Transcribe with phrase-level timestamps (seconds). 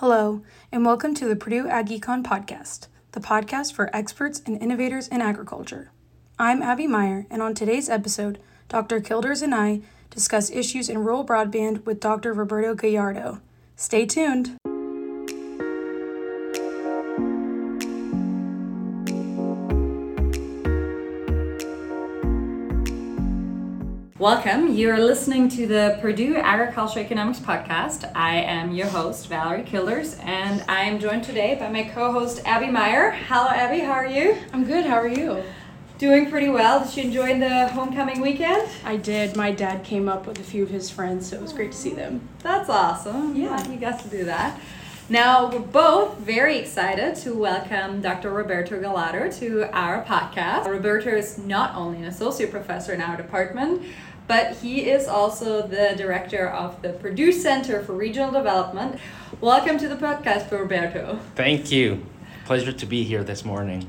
[0.00, 5.22] Hello, and welcome to the Purdue AgEcon podcast, the podcast for experts and innovators in
[5.22, 5.90] agriculture.
[6.38, 8.38] I'm Abby Meyer, and on today's episode,
[8.68, 9.00] Dr.
[9.00, 9.80] Kilders and I
[10.10, 12.34] discuss issues in rural broadband with Dr.
[12.34, 13.40] Roberto Gallardo.
[13.74, 14.58] Stay tuned.
[24.18, 24.74] Welcome.
[24.74, 28.10] You're listening to the Purdue Agriculture Economics Podcast.
[28.14, 32.40] I am your host, Valerie Kilders, and I am joined today by my co host,
[32.46, 33.10] Abby Meyer.
[33.10, 33.80] Hello, Abby.
[33.80, 34.38] How are you?
[34.54, 34.86] I'm good.
[34.86, 35.42] How are you?
[35.98, 36.82] Doing pretty well.
[36.82, 38.66] Did you enjoy the homecoming weekend?
[38.86, 39.36] I did.
[39.36, 41.76] My dad came up with a few of his friends, so it was great to
[41.76, 42.26] see them.
[42.38, 43.36] That's awesome.
[43.36, 44.58] Yeah, you got to do that.
[45.08, 48.32] Now, we're both very excited to welcome Dr.
[48.32, 50.66] Roberto Gallardo to our podcast.
[50.66, 53.82] Roberto is not only an associate professor in our department,
[54.26, 58.98] but he is also the director of the Purdue Center for Regional Development.
[59.40, 61.20] Welcome to the podcast, Roberto.
[61.36, 62.04] Thank you.
[62.44, 63.86] Pleasure to be here this morning.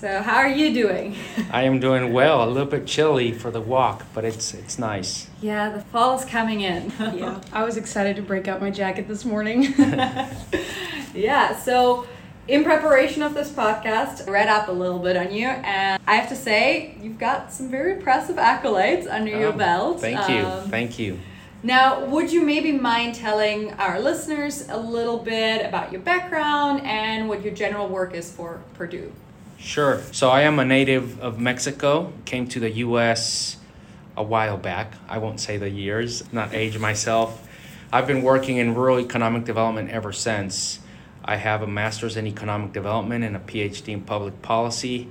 [0.00, 1.14] So, how are you doing?
[1.52, 2.42] I am doing well.
[2.42, 5.28] A little bit chilly for the walk, but it's it's nice.
[5.40, 6.92] Yeah, the fall is coming in.
[7.14, 9.74] yeah, I was excited to break out my jacket this morning.
[11.14, 12.06] yeah, so
[12.48, 16.16] in preparation of this podcast, I read up a little bit on you, and I
[16.16, 20.00] have to say, you've got some very impressive accolades under your Oh, belt.
[20.00, 20.44] Thank you.
[20.44, 21.20] Um, Thank you.
[21.62, 27.28] Now, would you maybe mind telling our listeners a little bit about your background and
[27.28, 29.12] what your general work is for Purdue?
[29.62, 30.02] Sure.
[30.10, 32.12] So I am a native of Mexico.
[32.24, 33.58] Came to the U.S.
[34.16, 34.94] a while back.
[35.08, 37.48] I won't say the years, not age myself.
[37.92, 40.80] I've been working in rural economic development ever since.
[41.24, 45.08] I have a master's in economic development and a PhD in public policy.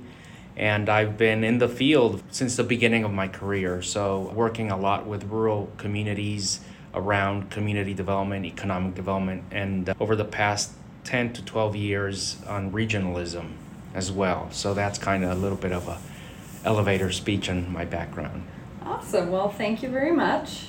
[0.54, 3.80] And I've been in the field since the beginning of my career.
[3.80, 6.60] So, working a lot with rural communities
[6.92, 10.72] around community development, economic development, and over the past
[11.04, 13.52] 10 to 12 years on regionalism
[13.94, 14.48] as well.
[14.50, 15.98] So, that's kind of a little bit of a
[16.64, 18.46] elevator speech on my background.
[18.84, 19.30] Awesome.
[19.30, 20.66] Well, thank you very much.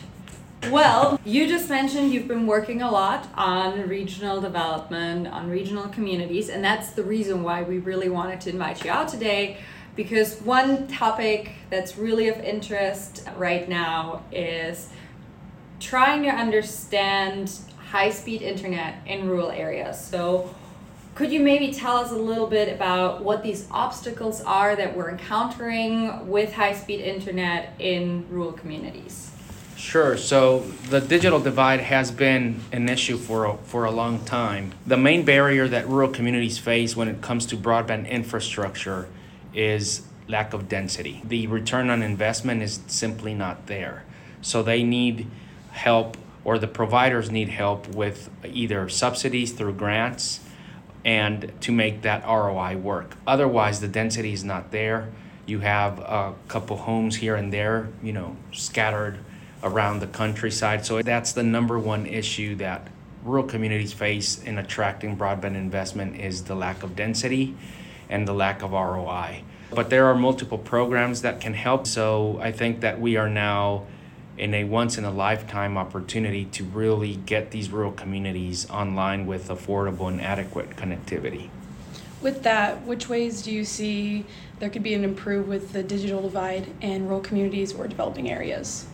[0.69, 6.49] Well, you just mentioned you've been working a lot on regional development, on regional communities,
[6.49, 9.57] and that's the reason why we really wanted to invite you out today.
[9.95, 14.89] Because one topic that's really of interest right now is
[15.79, 17.51] trying to understand
[17.89, 19.99] high speed internet in rural areas.
[20.03, 20.55] So,
[21.15, 25.11] could you maybe tell us a little bit about what these obstacles are that we're
[25.11, 29.29] encountering with high speed internet in rural communities?
[29.75, 30.17] Sure.
[30.17, 30.59] So
[30.89, 34.73] the digital divide has been an issue for a, for a long time.
[34.87, 39.07] The main barrier that rural communities face when it comes to broadband infrastructure
[39.53, 41.21] is lack of density.
[41.25, 44.03] The return on investment is simply not there.
[44.41, 45.27] So they need
[45.71, 50.39] help or the providers need help with either subsidies through grants
[51.05, 53.15] and to make that ROI work.
[53.27, 55.09] Otherwise the density is not there.
[55.45, 59.19] You have a couple homes here and there, you know, scattered
[59.61, 60.85] around the countryside.
[60.85, 62.87] So that's the number one issue that
[63.23, 67.55] rural communities face in attracting broadband investment is the lack of density
[68.09, 69.43] and the lack of ROI.
[69.71, 71.87] But there are multiple programs that can help.
[71.87, 73.85] So I think that we are now
[74.37, 79.49] in a once in a lifetime opportunity to really get these rural communities online with
[79.49, 81.49] affordable and adequate connectivity.
[82.21, 84.25] With that, which ways do you see
[84.59, 88.87] there could be an improve with the digital divide in rural communities or developing areas?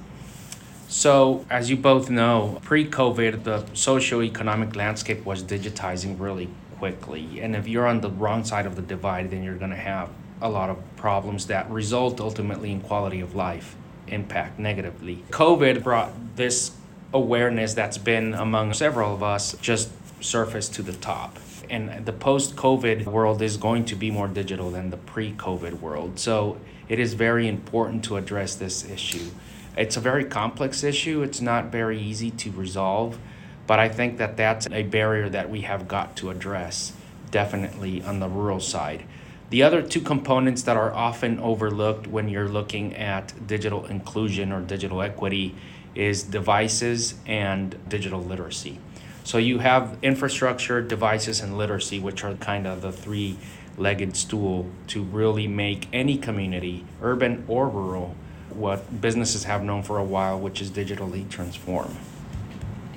[0.87, 6.49] So, as you both know, pre COVID, the socioeconomic landscape was digitizing really
[6.79, 7.41] quickly.
[7.41, 10.09] And if you're on the wrong side of the divide, then you're going to have
[10.41, 13.75] a lot of problems that result ultimately in quality of life
[14.11, 15.23] impact negatively.
[15.31, 16.71] COVID brought this
[17.13, 19.89] awareness that's been among several of us just
[20.21, 21.37] surfaced to the top.
[21.69, 25.79] And the post COVID world is going to be more digital than the pre COVID
[25.79, 26.19] world.
[26.19, 29.29] So, it is very important to address this issue.
[29.77, 31.21] It's a very complex issue.
[31.21, 33.19] It's not very easy to resolve,
[33.67, 36.93] but I think that that's a barrier that we have got to address
[37.29, 39.03] definitely on the rural side.
[39.49, 44.61] The other two components that are often overlooked when you're looking at digital inclusion or
[44.61, 45.55] digital equity
[45.95, 48.79] is devices and digital literacy.
[49.23, 53.37] So you have infrastructure, devices, and literacy, which are kind of the three
[53.75, 58.15] legged stool to really make any community, urban or rural,
[58.51, 61.97] what businesses have known for a while, which is digitally transform.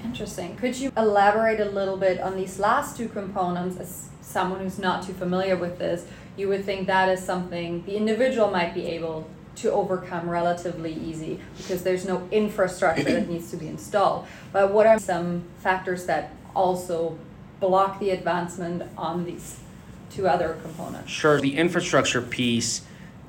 [0.04, 0.56] Interesting.
[0.56, 5.06] Could you elaborate a little bit on these last two components as someone who's not
[5.06, 6.06] too familiar with this?
[6.36, 11.38] You would think that is something the individual might be able to overcome relatively easy
[11.56, 14.26] because there's no infrastructure that needs to be installed.
[14.52, 17.18] But what are some factors that also
[17.60, 19.60] block the advancement on these
[20.10, 21.10] two other components?
[21.10, 22.82] Sure, the infrastructure piece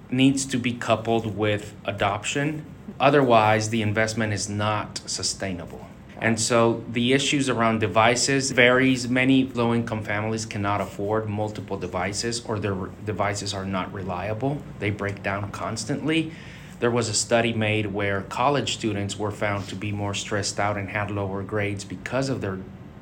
[0.09, 2.65] needs to be coupled with adoption.
[2.99, 5.87] Otherwise, the investment is not sustainable.
[6.23, 9.09] And so the issues around devices varies.
[9.09, 12.75] Many low-income families cannot afford multiple devices or their
[13.05, 14.59] devices are not reliable.
[14.79, 16.31] They break down constantly.
[16.79, 20.77] There was a study made where college students were found to be more stressed out
[20.77, 22.59] and had lower grades because of their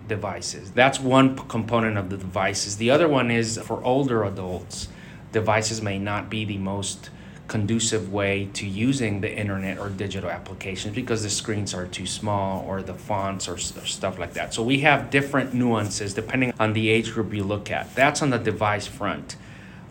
[0.08, 0.72] devices.
[0.72, 2.78] That's one component of the devices.
[2.78, 4.88] The other one is for older adults,
[5.32, 7.12] devices may not be the most
[7.48, 12.64] conducive way to using the internet or digital applications because the screens are too small
[12.66, 14.54] or the fonts or, or, stuff like that.
[14.54, 17.94] So we have different nuances depending on the age group you look at.
[17.94, 19.36] That's on the device front.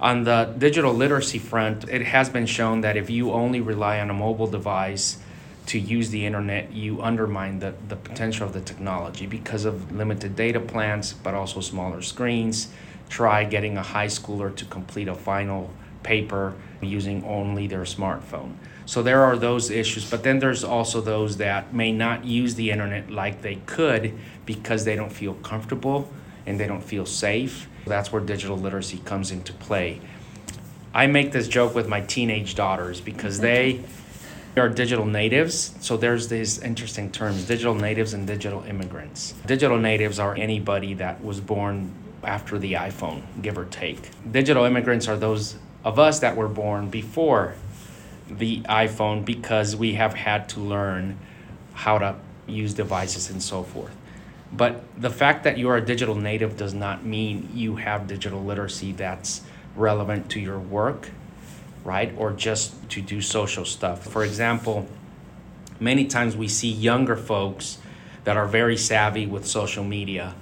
[0.00, 4.08] On the digital literacy front, it has been shown that if you only rely on
[4.08, 5.18] a mobile device
[5.66, 10.34] to use the internet, you undermine the, the potential of the technology because of limited
[10.34, 12.68] data plans, but also smaller screens.
[13.10, 15.70] Try getting a high schooler to complete a final
[16.02, 18.54] paper using only their smartphone.
[18.86, 22.70] So there are those issues, but then there's also those that may not use the
[22.70, 24.14] internet like they could
[24.46, 26.10] because they don't feel comfortable
[26.46, 27.68] and they don't feel safe.
[27.86, 30.00] That's where digital literacy comes into play.
[30.92, 33.84] I make this joke with my teenage daughters because mm-hmm.
[34.56, 35.74] they are digital natives.
[35.80, 39.34] So there's these interesting terms digital natives and digital immigrants.
[39.46, 41.94] Digital natives are anybody that was born
[42.24, 44.10] after the iPhone, give or take.
[44.30, 47.54] Digital immigrants are those of us that were born before
[48.28, 51.18] the iPhone because we have had to learn
[51.72, 52.16] how to
[52.46, 53.94] use devices and so forth.
[54.52, 58.42] But the fact that you are a digital native does not mean you have digital
[58.42, 59.42] literacy that's
[59.76, 61.10] relevant to your work,
[61.84, 62.12] right?
[62.16, 64.04] Or just to do social stuff.
[64.04, 64.88] For example,
[65.78, 67.78] many times we see younger folks
[68.24, 70.34] that are very savvy with social media,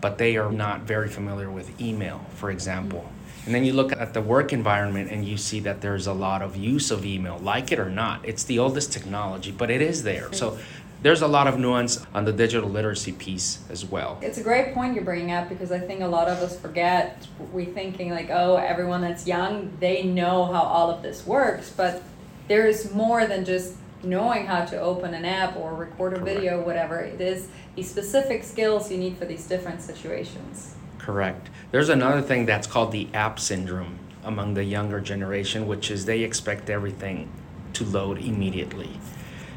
[0.00, 3.10] but they are not very familiar with email, for example.
[3.46, 6.42] And then you look at the work environment and you see that there's a lot
[6.42, 8.24] of use of email, like it or not.
[8.24, 10.32] It's the oldest technology, but it is there.
[10.32, 10.58] So
[11.02, 14.18] there's a lot of nuance on the digital literacy piece as well.
[14.20, 17.26] It's a great point you're bringing up because I think a lot of us forget.
[17.52, 22.02] We thinking like, oh, everyone that's young, they know how all of this works, but
[22.48, 26.36] there is more than just knowing how to open an app or record a Correct.
[26.36, 27.00] video, whatever.
[27.00, 30.74] It is the specific skills you need for these different situations.
[31.10, 31.50] Correct.
[31.72, 36.20] There's another thing that's called the app syndrome among the younger generation, which is they
[36.20, 37.28] expect everything
[37.72, 38.90] to load immediately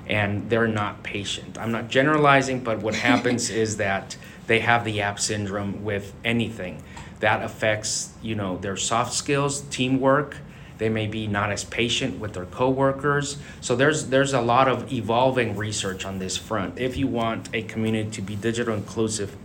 [0.07, 1.59] and they're not patient.
[1.59, 4.17] I'm not generalizing, but what happens is that
[4.47, 6.81] they have the app syndrome with anything
[7.19, 10.37] that affects, you know, their soft skills, teamwork.
[10.79, 13.37] They may be not as patient with their coworkers.
[13.61, 16.79] So there's there's a lot of evolving research on this front.
[16.79, 19.37] If you want a community to be digital inclusive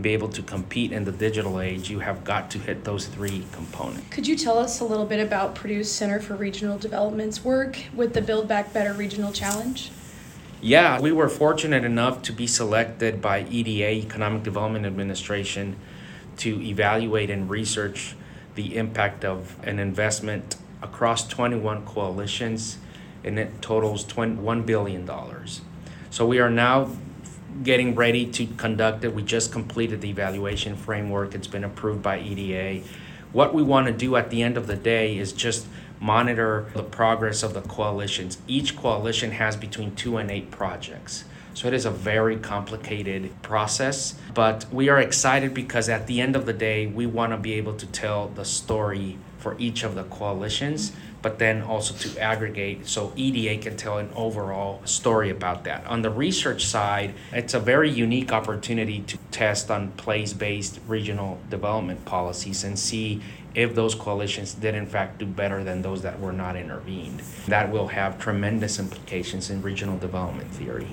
[0.00, 3.44] be able to compete in the digital age, you have got to hit those three
[3.52, 4.06] components.
[4.10, 8.12] Could you tell us a little bit about Purdue's Center for Regional Development's work with
[8.12, 9.90] the Build Back Better Regional Challenge?
[10.60, 15.76] Yeah, we were fortunate enough to be selected by EDA, Economic Development Administration,
[16.38, 18.14] to evaluate and research
[18.54, 22.78] the impact of an investment across 21 coalitions,
[23.24, 25.10] and it totals $1 billion.
[26.10, 26.90] So we are now
[27.62, 29.14] getting ready to conduct it.
[29.14, 31.34] We just completed the evaluation framework.
[31.34, 32.86] It's been approved by EDA.
[33.32, 35.66] What we want to do at the end of the day is just
[36.00, 38.38] monitor the progress of the coalitions.
[38.46, 41.24] Each coalition has between two and eight projects.
[41.54, 46.36] So it is a very complicated process, but we are excited because at the end
[46.36, 49.94] of the day, we want to be able to tell the story for each of
[49.94, 50.92] the coalitions
[51.26, 55.84] but then also to aggregate so EDA can tell an overall story about that.
[55.88, 61.40] On the research side, it's a very unique opportunity to test on place based regional
[61.50, 63.20] development policies and see
[63.56, 67.18] if those coalitions did in fact do better than those that were not intervened.
[67.48, 70.90] That will have tremendous implications in regional development theory.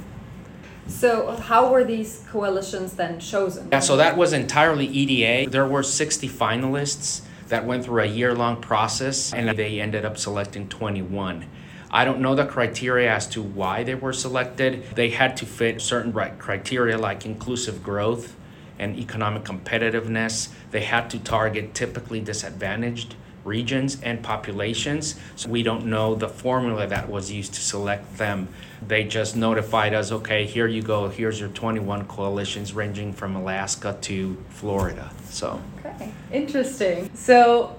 [0.88, 3.70] So, how were these coalitions then chosen?
[3.72, 5.52] Yeah, so that was entirely EDA.
[5.52, 7.22] There were 60 finalists
[7.54, 11.46] that went through a year long process and they ended up selecting 21.
[11.92, 14.84] I don't know the criteria as to why they were selected.
[14.96, 18.36] They had to fit certain criteria like inclusive growth
[18.80, 20.50] and economic competitiveness.
[20.72, 25.20] They had to target typically disadvantaged regions and populations.
[25.36, 28.48] So we don't know the formula that was used to select them.
[28.88, 33.98] They just notified us okay, here you go, here's your 21 coalitions ranging from Alaska
[34.02, 35.12] to Florida.
[35.30, 37.10] So, okay, interesting.
[37.16, 37.76] So,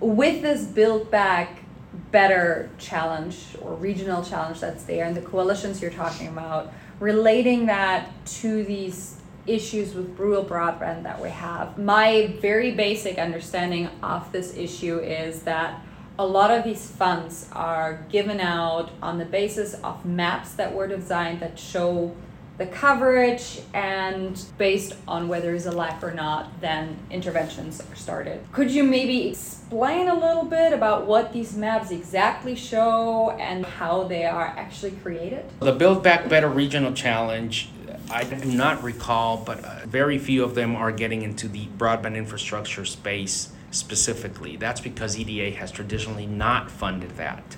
[0.00, 1.62] with this Build Back
[2.10, 8.10] Better challenge or regional challenge that's there and the coalitions you're talking about, relating that
[8.26, 11.78] to these issues with rural broadband that we have.
[11.78, 15.80] My very basic understanding of this issue is that
[16.18, 20.86] a lot of these funds are given out on the basis of maps that were
[20.86, 22.14] designed that show
[22.58, 28.40] the coverage and based on whether there's a lack or not, then interventions are started.
[28.52, 34.04] Could you maybe explain a little bit about what these maps exactly show and how
[34.04, 35.44] they are actually created?
[35.60, 37.68] The Build Back Better Regional Challenge,
[38.10, 42.16] I do not recall, but uh, very few of them are getting into the broadband
[42.16, 44.56] infrastructure space specifically.
[44.56, 47.56] That's because EDA has traditionally not funded that.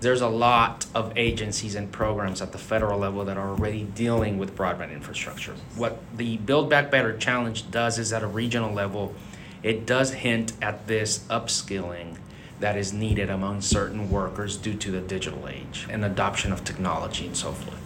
[0.00, 4.38] There's a lot of agencies and programs at the federal level that are already dealing
[4.38, 5.54] with broadband infrastructure.
[5.76, 9.14] What the Build Back Better Challenge does is at a regional level,
[9.62, 12.16] it does hint at this upskilling
[12.60, 17.26] that is needed among certain workers due to the digital age and adoption of technology
[17.26, 17.78] and so forth.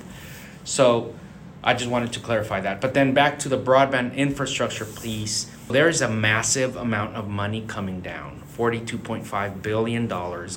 [0.64, 1.14] So
[1.62, 2.80] I just wanted to clarify that.
[2.80, 7.64] But then back to the broadband infrastructure piece, there is a massive amount of money
[7.66, 10.08] coming down $42.5 billion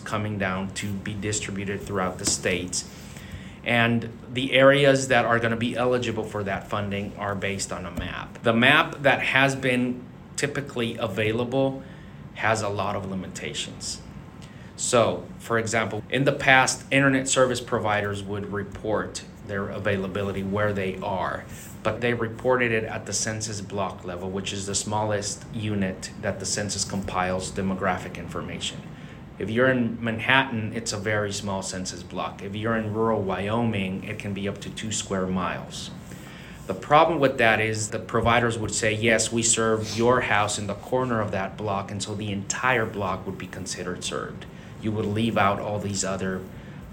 [0.03, 2.87] coming down to be distributed throughout the states.
[3.63, 7.85] And the areas that are going to be eligible for that funding are based on
[7.85, 8.43] a map.
[8.43, 10.03] The map that has been
[10.35, 11.81] typically available
[12.35, 14.01] has a lot of limitations.
[14.75, 20.97] So, for example, in the past, internet service providers would report their availability where they
[20.97, 21.45] are
[21.85, 26.39] but they reported it at the census block level, which is the smallest unit that
[26.39, 28.81] the census compiles demographic information.
[29.37, 32.41] If you're in Manhattan, it's a very small census block.
[32.41, 35.91] If you're in rural Wyoming, it can be up to two square miles.
[36.65, 40.65] The problem with that is the providers would say, yes, we serve your house in
[40.65, 44.47] the corner of that block, and so the entire block would be considered served.
[44.81, 46.41] You would leave out all these other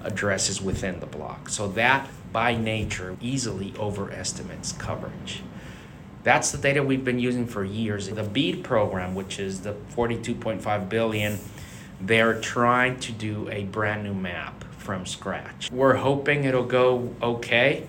[0.05, 1.49] addresses within the block.
[1.49, 5.43] So that by nature easily overestimates coverage.
[6.23, 8.09] That's the data we've been using for years.
[8.09, 11.39] The BEAD program, which is the 42.5 billion,
[12.01, 15.71] they're trying to do a brand new map from scratch.
[15.71, 17.87] We're hoping it'll go okay,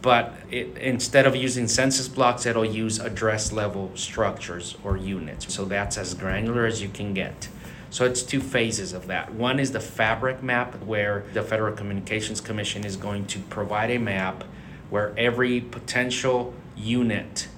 [0.00, 5.52] but it, instead of using census blocks, it'll use address level structures or units.
[5.52, 7.48] So that's as granular as you can get.
[7.92, 9.34] So it's two phases of that.
[9.34, 13.98] One is the fabric map, where the Federal Communications Commission is going to provide a
[13.98, 14.44] map
[14.88, 17.48] where every potential unit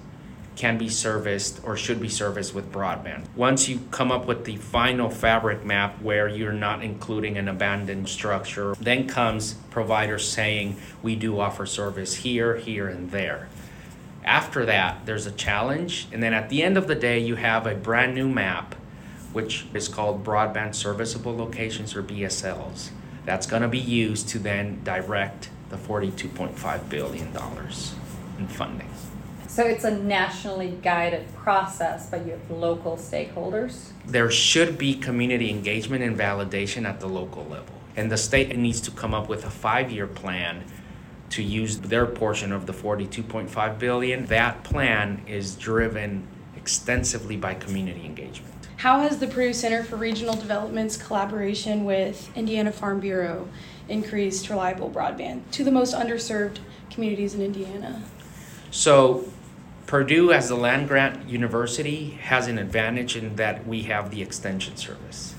[0.57, 3.23] can be serviced or should be serviced with broadband.
[3.33, 8.09] Once you come up with the final fabric map where you're not including an abandoned
[8.09, 13.47] structure, then comes providers saying, we do offer service here, here, and there.
[14.25, 17.65] After that, there's a challenge, and then at the end of the day, you have
[17.65, 18.75] a brand new map
[19.35, 22.91] which is called broadband serviceable locations or BSLs.
[23.25, 27.27] That's going to be used to then direct the $42.5 billion
[28.39, 28.89] in funding.
[29.49, 33.89] So it's a nationally guided process, but you have local stakeholders?
[34.05, 37.75] There should be community engagement and validation at the local level.
[37.97, 40.63] And the state needs to come up with a five year plan
[41.31, 44.27] to use their portion of the 42.5 billion.
[44.27, 46.25] That plan is driven
[46.55, 48.54] extensively by community engagement.
[48.85, 53.47] How has the Purdue Center for Regional Development's collaboration with Indiana Farm Bureau
[53.89, 56.59] increased reliable broadband to the most underserved
[56.91, 58.03] communities in Indiana?
[58.69, 59.27] So,
[59.87, 64.77] Purdue, as a land grant university, has an advantage in that we have the extension
[64.77, 65.33] service.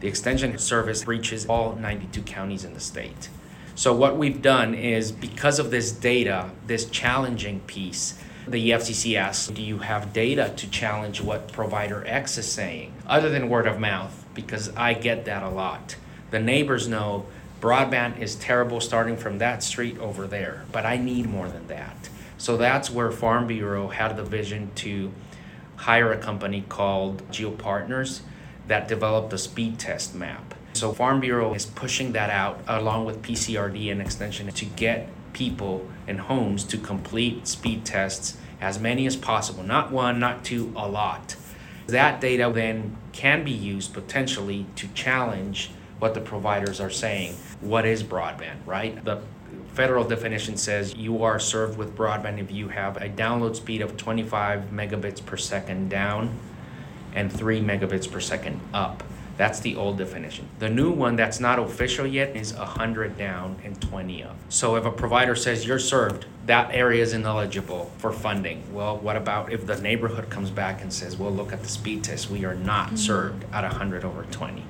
[0.00, 3.28] The extension service reaches all 92 counties in the state.
[3.74, 9.48] So, what we've done is because of this data, this challenging piece, the FCC asks,
[9.48, 13.80] do you have data to challenge what provider X is saying, other than word of
[13.80, 14.24] mouth?
[14.34, 15.96] Because I get that a lot.
[16.30, 17.26] The neighbors know
[17.60, 22.08] broadband is terrible starting from that street over there, but I need more than that.
[22.38, 25.12] So that's where Farm Bureau had the vision to
[25.76, 28.20] hire a company called GeoPartners
[28.68, 30.54] that developed a speed test map.
[30.74, 35.88] So Farm Bureau is pushing that out along with PCRD and extension to get people
[36.06, 40.88] and homes to complete speed tests as many as possible, not one, not two, a
[40.88, 41.36] lot.
[41.86, 47.34] That data then can be used potentially to challenge what the providers are saying.
[47.60, 49.02] What is broadband, right?
[49.04, 49.20] The
[49.74, 53.96] federal definition says you are served with broadband if you have a download speed of
[53.96, 56.38] 25 megabits per second down
[57.14, 59.02] and 3 megabits per second up.
[59.36, 60.48] That's the old definition.
[60.58, 64.36] The new one that's not official yet is 100 down and 20 up.
[64.48, 68.62] So if a provider says you're served, that area is ineligible for funding.
[68.72, 72.04] Well, what about if the neighborhood comes back and says, well, look at the speed
[72.04, 72.96] test, we are not mm-hmm.
[72.96, 74.62] served at 100 over 20.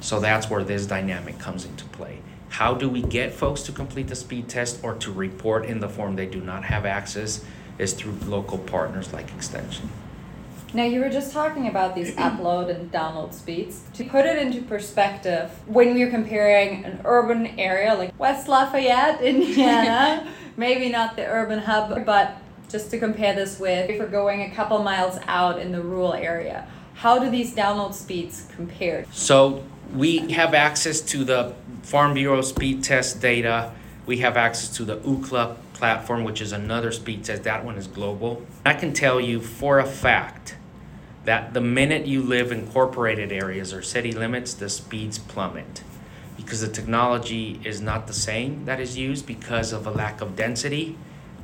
[0.00, 2.18] So that's where this dynamic comes into play.
[2.50, 5.88] How do we get folks to complete the speed test or to report in the
[5.88, 7.44] form they do not have access?
[7.78, 9.90] is through local partners like Extension.
[10.74, 13.84] Now, you were just talking about these upload and download speeds.
[13.94, 20.28] To put it into perspective, when we're comparing an urban area like West Lafayette, Indiana,
[20.56, 22.36] maybe not the urban hub, but
[22.68, 26.12] just to compare this with if we're going a couple miles out in the rural
[26.12, 29.06] area, how do these download speeds compare?
[29.12, 29.62] So
[29.94, 33.72] we have access to the Farm Bureau speed test data.
[34.06, 37.44] We have access to the Ookla platform, which is another speed test.
[37.44, 38.44] That one is global.
[38.66, 40.56] I can tell you for a fact
[41.24, 45.82] that the minute you live in incorporated areas or city limits, the speeds plummet
[46.36, 50.36] because the technology is not the same that is used because of a lack of
[50.36, 50.96] density,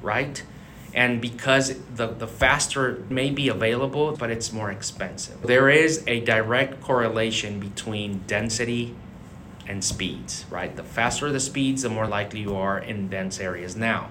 [0.02, 0.42] right?
[0.92, 5.40] And because the, the faster may be available, but it's more expensive.
[5.42, 8.94] There is a direct correlation between density
[9.68, 10.74] and speeds, right?
[10.74, 13.76] The faster the speeds, the more likely you are in dense areas.
[13.76, 14.10] Now,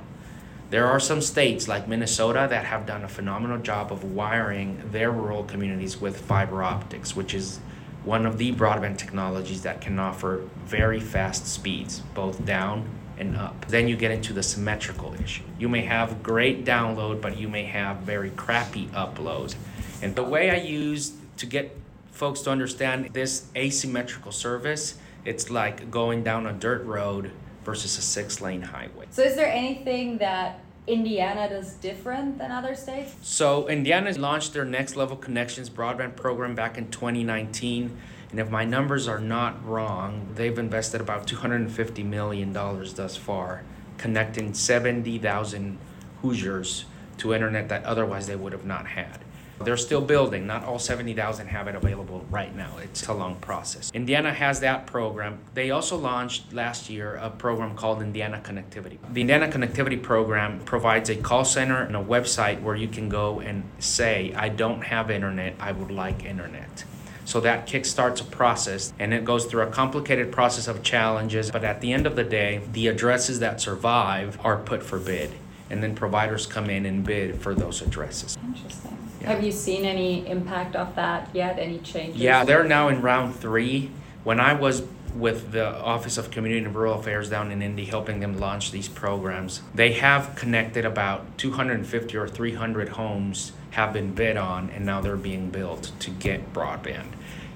[0.70, 5.12] there are some states like Minnesota that have done a phenomenal job of wiring their
[5.12, 7.60] rural communities with fiber optics, which is
[8.04, 13.66] one of the broadband technologies that can offer very fast speeds, both down and up.
[13.68, 15.44] Then you get into the symmetrical issue.
[15.58, 19.56] You may have great download, but you may have very crappy upload.
[20.02, 21.76] And the way I use to get
[22.12, 24.96] folks to understand this asymmetrical service,
[25.26, 27.32] it's like going down a dirt road
[27.70, 29.06] versus a six lane highway.
[29.12, 33.14] So, is there anything that Indiana does different than other states?
[33.22, 37.96] So, Indiana launched their Next Level Connections broadband program back in 2019.
[38.32, 43.62] And if my numbers are not wrong, they've invested about $250 million thus far,
[44.00, 45.78] connecting 70,000
[46.24, 46.86] Hoosiers
[47.20, 49.20] to internet that otherwise they would have not had.
[49.62, 50.48] They're still building.
[50.48, 52.78] Not all 70,000 have it available right now.
[52.78, 53.92] It's a long process.
[53.94, 55.40] Indiana has that program.
[55.54, 58.98] They also launched last year a program called Indiana Connectivity.
[59.12, 63.40] The Indiana Connectivity program provides a call center and a website where you can go
[63.40, 66.86] and say, I don't have internet, I would like internet.
[67.26, 71.52] So that kickstarts a process and it goes through a complicated process of challenges.
[71.52, 75.32] But at the end of the day, the addresses that survive are put for bid.
[75.70, 78.36] And then providers come in and bid for those addresses.
[78.44, 79.09] Interesting.
[79.22, 79.28] Yeah.
[79.28, 81.60] Have you seen any impact of that yet?
[81.60, 82.18] Any changes?
[82.18, 83.92] Yeah, they're now in round three.
[84.24, 84.84] When I was
[85.16, 88.88] with the Office of Community and Rural Affairs down in Indy, helping them launch these
[88.88, 95.02] programs, they have connected about 250 or 300 homes have been bid on, and now
[95.02, 97.08] they're being built to get broadband.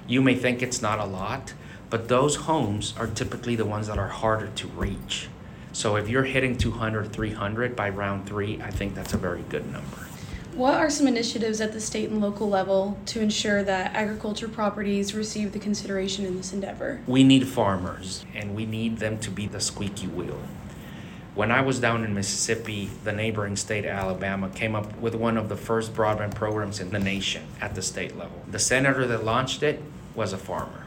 [0.06, 1.54] You may think it's not a lot,
[1.90, 5.28] but those homes are typically the ones that are harder to reach.
[5.72, 9.70] So if you're hitting 200, 300 by round three, I think that's a very good
[9.72, 10.03] number.
[10.54, 15.12] What are some initiatives at the state and local level to ensure that agriculture properties
[15.12, 17.00] receive the consideration in this endeavor?
[17.08, 20.38] We need farmers, and we need them to be the squeaky wheel.
[21.34, 25.48] When I was down in Mississippi, the neighboring state, Alabama, came up with one of
[25.48, 28.44] the first broadband programs in the nation at the state level.
[28.48, 29.82] The senator that launched it
[30.14, 30.83] was a farmer.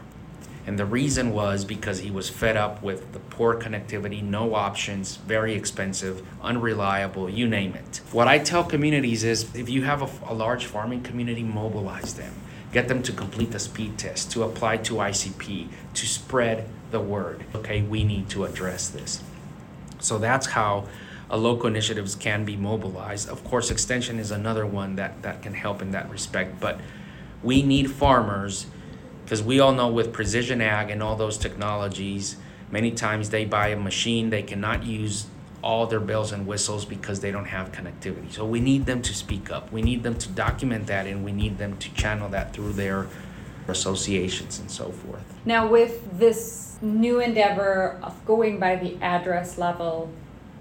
[0.68, 5.16] And the reason was because he was fed up with the poor connectivity, no options,
[5.16, 8.02] very expensive, unreliable, you name it.
[8.12, 12.34] What I tell communities is if you have a, a large farming community, mobilize them.
[12.70, 17.46] Get them to complete the speed test, to apply to ICP, to spread the word.
[17.54, 19.22] Okay, we need to address this.
[20.00, 20.86] So that's how
[21.30, 23.30] a local initiatives can be mobilized.
[23.30, 26.78] Of course, extension is another one that, that can help in that respect, but
[27.42, 28.66] we need farmers
[29.28, 32.36] because we all know with precision ag and all those technologies,
[32.70, 35.26] many times they buy a machine, they cannot use
[35.62, 38.32] all their bells and whistles because they don't have connectivity.
[38.32, 39.70] So we need them to speak up.
[39.70, 43.06] We need them to document that and we need them to channel that through their
[43.66, 45.34] associations and so forth.
[45.44, 50.10] Now, with this new endeavor of going by the address level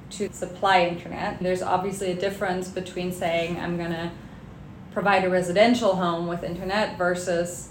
[0.10, 4.12] to supply internet, there's obviously a difference between saying I'm going to
[4.92, 7.70] provide a residential home with internet versus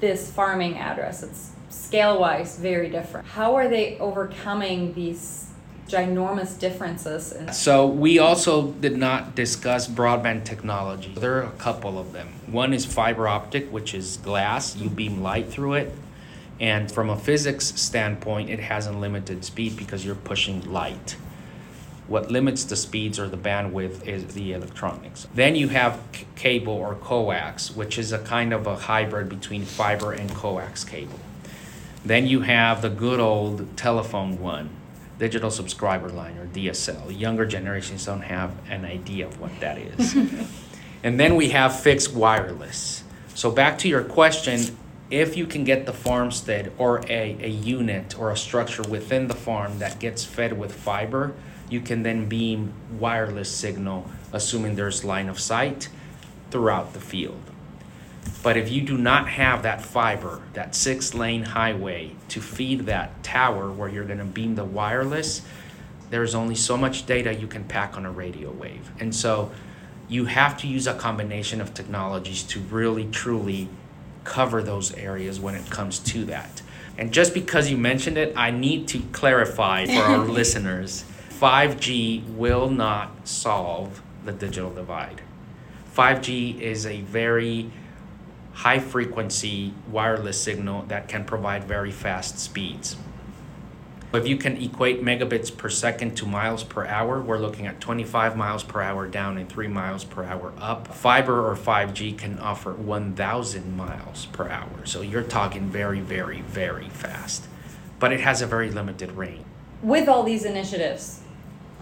[0.00, 1.22] this farming address.
[1.22, 3.26] It's scale wise very different.
[3.26, 5.50] How are they overcoming these
[5.88, 7.32] ginormous differences?
[7.32, 11.12] In- so, we also did not discuss broadband technology.
[11.16, 12.28] There are a couple of them.
[12.46, 15.92] One is fiber optic, which is glass, you beam light through it.
[16.58, 21.16] And from a physics standpoint, it has unlimited speed because you're pushing light.
[22.08, 25.26] What limits the speeds or the bandwidth is the electronics.
[25.34, 29.64] Then you have c- cable or coax, which is a kind of a hybrid between
[29.64, 31.18] fiber and coax cable.
[32.04, 34.70] Then you have the good old telephone one,
[35.18, 37.18] digital subscriber line or DSL.
[37.18, 40.14] Younger generations don't have an idea of what that is.
[41.02, 43.02] and then we have fixed wireless.
[43.34, 44.76] So back to your question,
[45.10, 49.34] if you can get the farmstead or a, a unit or a structure within the
[49.34, 51.34] farm that gets fed with fiber,
[51.68, 55.88] you can then beam wireless signal, assuming there's line of sight
[56.50, 57.40] throughout the field.
[58.42, 63.22] But if you do not have that fiber, that six lane highway to feed that
[63.22, 65.42] tower where you're going to beam the wireless,
[66.10, 68.90] there's only so much data you can pack on a radio wave.
[69.00, 69.50] And so
[70.08, 73.68] you have to use a combination of technologies to really truly
[74.22, 76.62] cover those areas when it comes to that.
[76.98, 81.04] And just because you mentioned it, I need to clarify for our listeners
[81.40, 85.20] 5G will not solve the digital divide.
[85.94, 87.70] 5G is a very
[88.54, 92.96] high frequency wireless signal that can provide very fast speeds.
[94.14, 98.34] If you can equate megabits per second to miles per hour, we're looking at 25
[98.34, 100.88] miles per hour down and 3 miles per hour up.
[100.88, 104.86] Fiber or 5G can offer 1,000 miles per hour.
[104.86, 107.46] So you're talking very, very, very fast.
[107.98, 109.44] But it has a very limited range.
[109.82, 111.20] With all these initiatives,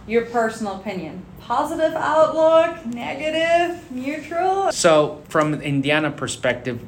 [0.07, 4.73] your personal opinion positive outlook, negative, neutral?
[4.73, 6.83] So, from Indiana perspective,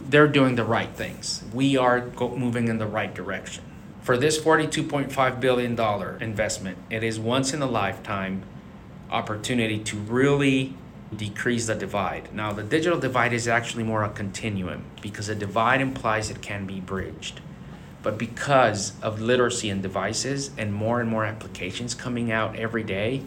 [0.00, 1.44] they're doing the right things.
[1.54, 3.62] We are go- moving in the right direction.
[4.02, 5.78] For this $42.5 billion
[6.20, 8.42] investment, it is once in a lifetime
[9.10, 10.74] opportunity to really
[11.14, 12.32] decrease the divide.
[12.34, 16.66] Now, the digital divide is actually more a continuum because a divide implies it can
[16.66, 17.40] be bridged.
[18.02, 23.22] But because of literacy and devices and more and more applications coming out every day,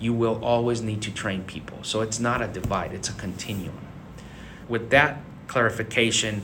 [0.00, 1.78] you will always need to train people.
[1.82, 3.78] So it's not a divide, it's a continuum.
[4.68, 6.42] With that clarification,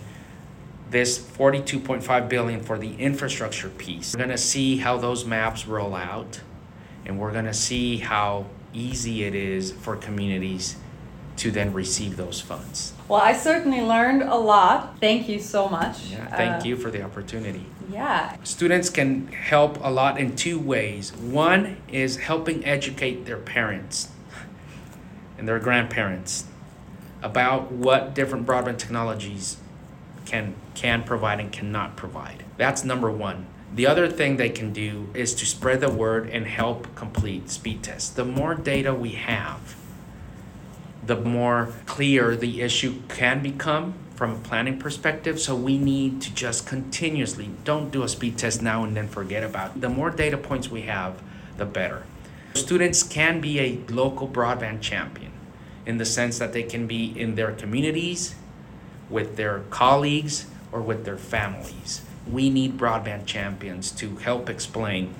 [0.90, 4.14] this 42.5 billion for the infrastructure piece.
[4.14, 6.40] We're going to see how those maps roll out
[7.04, 10.76] and we're going to see how easy it is for communities
[11.36, 12.92] to then receive those funds.
[13.08, 14.98] Well, I certainly learned a lot.
[15.00, 16.06] Thank you so much.
[16.06, 17.66] Yeah, thank uh, you for the opportunity.
[17.90, 18.36] Yeah.
[18.44, 21.14] Students can help a lot in two ways.
[21.14, 24.08] One is helping educate their parents
[25.38, 26.46] and their grandparents
[27.22, 29.56] about what different broadband technologies
[30.24, 32.44] can can provide and cannot provide.
[32.56, 33.46] That's number 1.
[33.74, 37.82] The other thing they can do is to spread the word and help complete speed
[37.82, 38.08] tests.
[38.08, 39.76] The more data we have,
[41.06, 45.40] the more clear the issue can become from a planning perspective.
[45.40, 49.42] So we need to just continuously don't do a speed test now and then forget
[49.42, 49.80] about it.
[49.80, 51.20] The more data points we have,
[51.56, 52.04] the better.
[52.54, 55.32] Students can be a local broadband champion
[55.86, 58.36] in the sense that they can be in their communities,
[59.10, 62.02] with their colleagues, or with their families.
[62.30, 65.14] We need broadband champions to help explain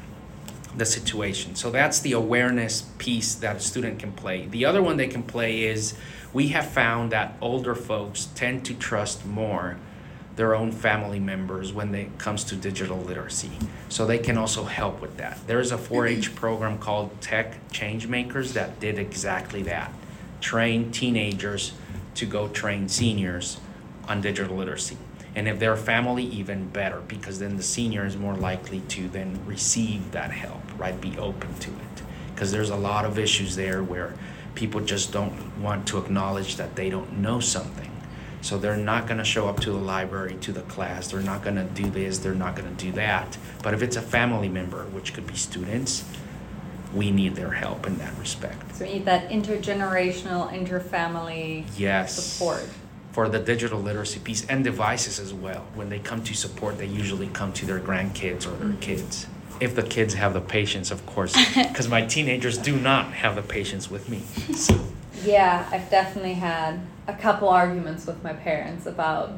[0.77, 1.55] the situation.
[1.55, 4.47] So that's the awareness piece that a student can play.
[4.47, 5.97] The other one they can play is
[6.33, 9.77] we have found that older folks tend to trust more
[10.37, 13.53] their own family members when it comes to digital literacy.
[13.89, 15.39] So they can also help with that.
[15.47, 16.35] There's a 4 H mm-hmm.
[16.35, 19.93] program called Tech Changemakers that did exactly that
[20.45, 21.73] train teenagers
[22.15, 23.59] to go train seniors
[24.07, 24.99] on digital literacy.
[25.35, 29.41] And if they're family, even better, because then the senior is more likely to then
[29.47, 30.99] receive that help, right?
[31.01, 32.03] Be open to it.
[32.35, 34.15] Because there's a lot of issues there where
[34.55, 37.91] people just don't want to acknowledge that they don't know something.
[38.41, 41.11] So they're not going to show up to the library, to the class.
[41.11, 42.19] They're not going to do this.
[42.19, 43.39] They're not going to do that.
[43.63, 46.05] But if it's a family member, which could be students,
[46.93, 48.77] we need their help in that respect.
[48.77, 52.23] So we need that intergenerational, interfamily yes.
[52.23, 52.69] support
[53.13, 55.67] for the digital literacy piece and devices as well.
[55.75, 58.81] When they come to support, they usually come to their grandkids or their mm-hmm.
[58.81, 59.27] kids.
[59.61, 63.43] If the kids have the patience, of course, because my teenagers do not have the
[63.43, 64.21] patience with me.
[64.55, 64.79] So.
[65.25, 69.33] Yeah, I've definitely had a couple arguments with my parents about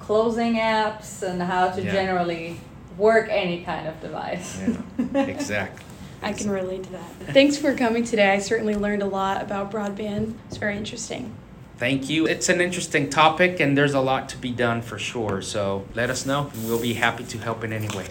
[0.00, 1.92] closing apps and how to yeah.
[1.92, 2.60] generally
[2.98, 4.60] work any kind of device.
[4.60, 5.84] Yeah, exactly.
[6.22, 7.10] I can relate to that.
[7.32, 8.30] Thanks for coming today.
[8.30, 10.34] I certainly learned a lot about broadband.
[10.48, 11.34] It's very interesting.
[11.76, 12.26] Thank you.
[12.26, 15.42] It's an interesting topic and there's a lot to be done for sure.
[15.42, 16.50] So let us know.
[16.54, 18.02] And we'll be happy to help in any way.